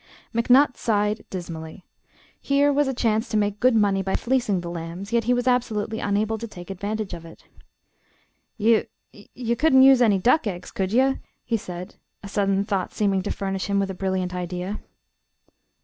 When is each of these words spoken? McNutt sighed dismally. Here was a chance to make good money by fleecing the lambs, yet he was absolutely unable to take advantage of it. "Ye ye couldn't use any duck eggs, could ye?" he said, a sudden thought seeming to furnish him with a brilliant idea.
McNutt 0.33 0.77
sighed 0.77 1.25
dismally. 1.29 1.85
Here 2.39 2.73
was 2.73 2.87
a 2.87 2.91
chance 2.95 3.29
to 3.29 3.37
make 3.37 3.59
good 3.59 3.75
money 3.75 4.01
by 4.01 4.15
fleecing 4.15 4.61
the 4.61 4.69
lambs, 4.71 5.13
yet 5.13 5.25
he 5.25 5.33
was 5.35 5.47
absolutely 5.47 5.99
unable 5.99 6.39
to 6.39 6.47
take 6.47 6.71
advantage 6.71 7.13
of 7.13 7.23
it. 7.23 7.43
"Ye 8.57 8.85
ye 9.13 9.55
couldn't 9.55 9.83
use 9.83 10.01
any 10.01 10.17
duck 10.17 10.47
eggs, 10.47 10.71
could 10.71 10.91
ye?" 10.91 11.19
he 11.45 11.55
said, 11.55 11.97
a 12.23 12.27
sudden 12.27 12.63
thought 12.63 12.95
seeming 12.95 13.21
to 13.21 13.29
furnish 13.29 13.67
him 13.67 13.79
with 13.79 13.91
a 13.91 13.93
brilliant 13.93 14.33
idea. 14.33 14.79